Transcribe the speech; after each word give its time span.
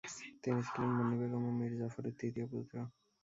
তিনি 0.43 0.59
ছিলেন 0.67 0.91
মুন্নী 0.97 1.15
বেগম 1.21 1.43
ও 1.45 1.59
মীর 1.59 1.73
জাফরের 1.79 2.13
তৃতীয় 2.19 2.45
পুত্র। 2.51 2.75